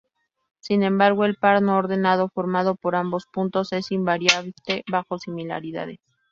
Sin 0.61 0.81
embargo, 0.81 1.25
el 1.25 1.35
par 1.35 1.61
no 1.61 1.77
ordenado 1.77 2.27
formado 2.29 2.73
por 2.75 2.95
ambos 2.95 3.27
puntos 3.31 3.71
es 3.71 3.91
invariante 3.91 4.83
bajo 4.89 5.19
similaridades. 5.19 5.99